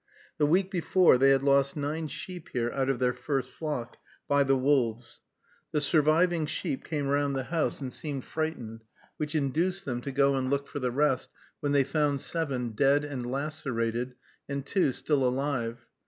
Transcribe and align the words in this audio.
The 0.39 0.47
week 0.47 0.71
before 0.71 1.19
they 1.19 1.29
had 1.29 1.43
lost 1.43 1.77
nine 1.77 2.07
sheep 2.07 2.49
here 2.53 2.71
out 2.71 2.89
of 2.89 2.97
their 2.97 3.13
first 3.13 3.51
flock, 3.51 3.97
by 4.27 4.43
the 4.43 4.57
wolves. 4.57 5.21
The 5.73 5.79
surviving 5.79 6.47
sheep 6.47 6.83
came 6.83 7.07
round 7.07 7.35
the 7.35 7.43
house, 7.53 7.79
and 7.79 7.93
seemed 7.93 8.25
frightened, 8.25 8.83
which 9.17 9.35
induced 9.35 9.85
them 9.85 10.01
to 10.01 10.11
go 10.11 10.33
and 10.35 10.49
look 10.49 10.67
for 10.67 10.79
the 10.79 10.89
rest, 10.89 11.29
when 11.59 11.73
they 11.73 11.83
found 11.83 12.19
seven 12.19 12.71
dead 12.71 13.05
and 13.05 13.23
lacerated, 13.27 14.15
and 14.49 14.65
two 14.65 14.91
still 14.91 15.23
alive. 15.23 15.85